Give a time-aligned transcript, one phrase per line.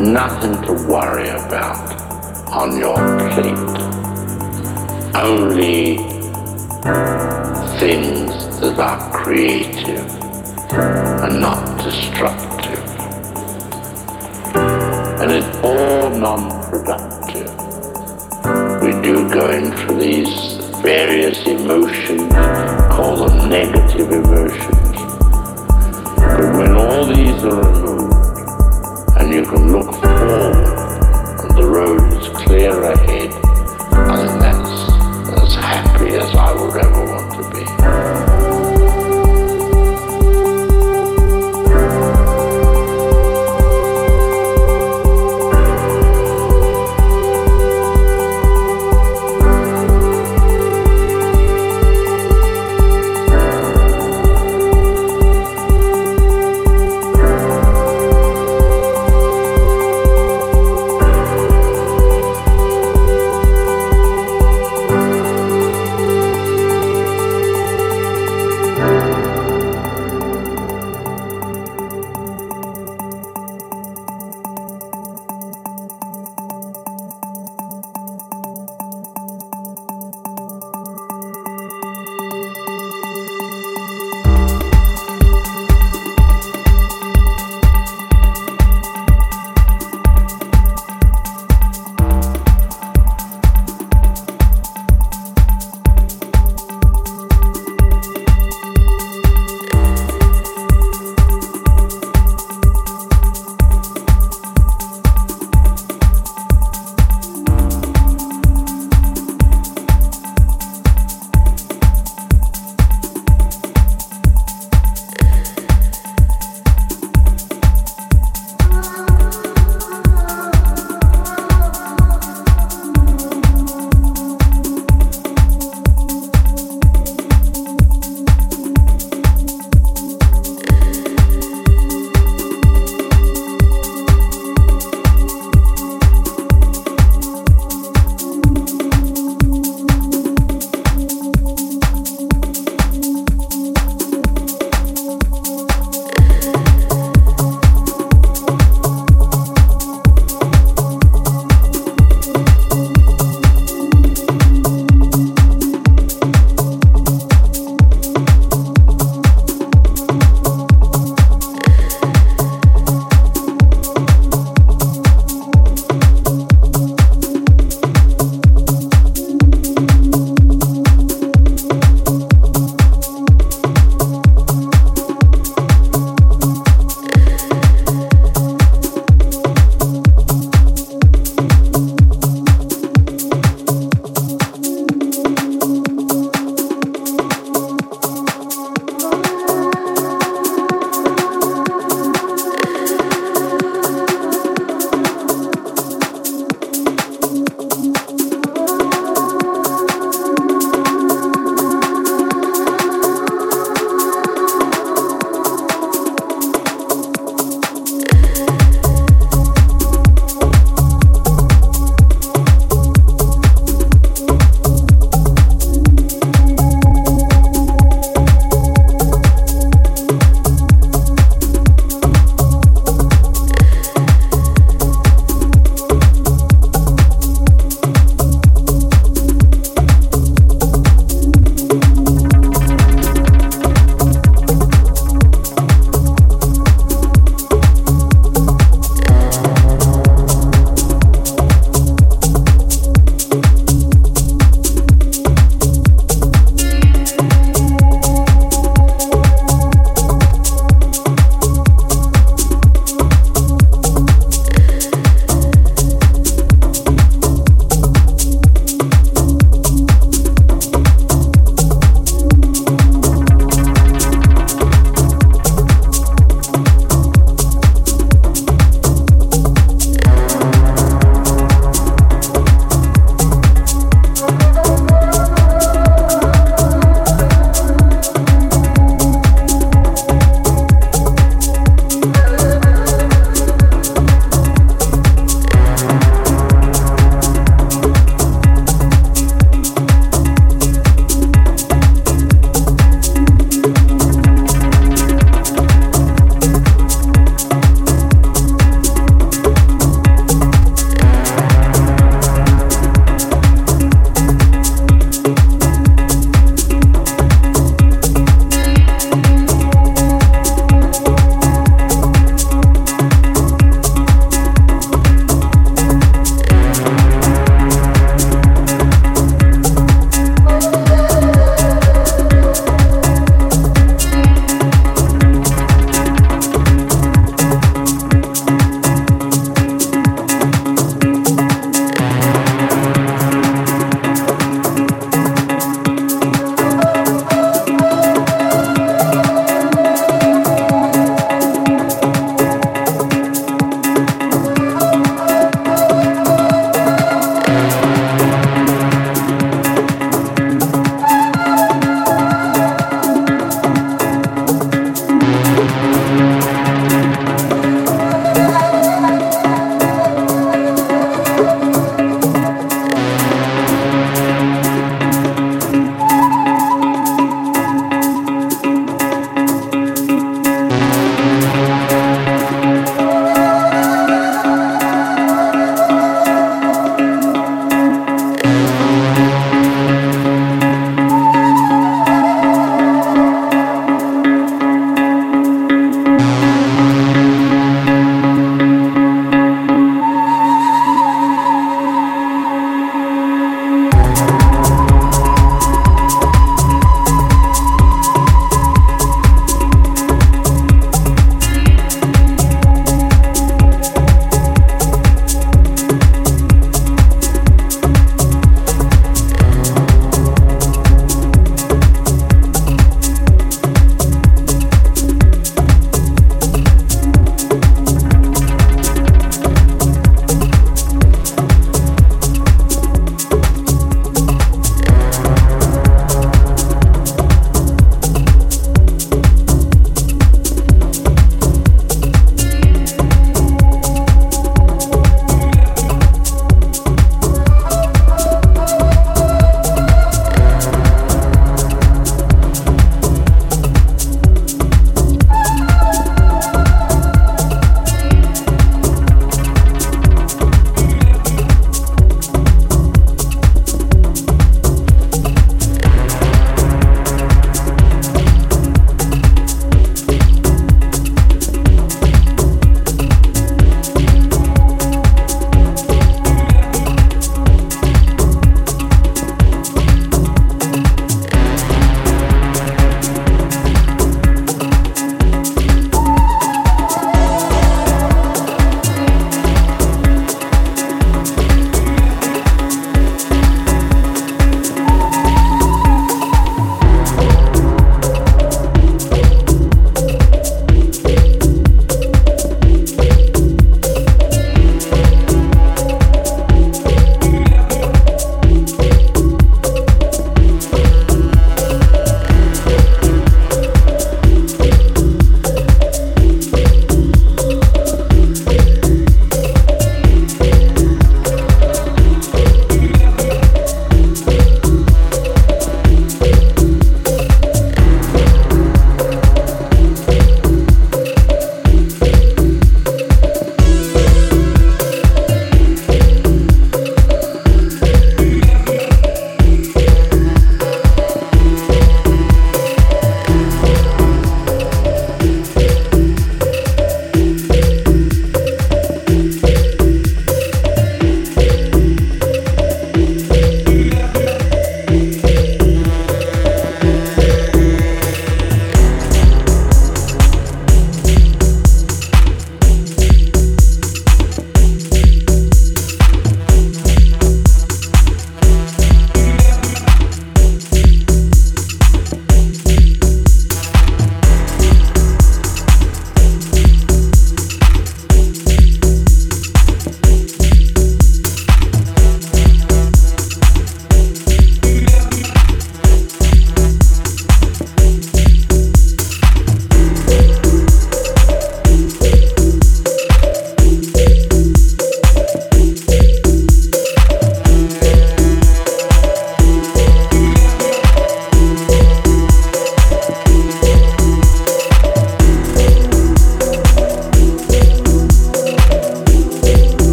[0.00, 1.92] Nothing to worry about
[2.48, 2.96] on your
[3.30, 3.56] plate.
[5.14, 5.96] Only
[7.78, 10.08] things that are creative
[10.72, 12.78] and not destructive.
[15.20, 17.48] And it's all non-productive.
[18.82, 22.32] We do go into these various emotions,
[22.90, 24.96] call them negative emotions.
[26.16, 28.11] But when all these are removed
[29.32, 30.56] you can look forward
[31.40, 33.32] and the road is clear ahead,
[33.92, 38.01] I think that's as happy as I would ever want to be.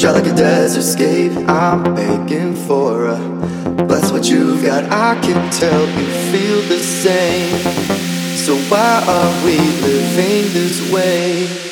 [0.00, 1.32] Dry like a desert scape.
[1.46, 3.18] I'm begging for a
[3.86, 4.84] bless what you've got.
[4.84, 7.58] I can tell you feel the same.
[8.34, 11.69] So why are we living this way?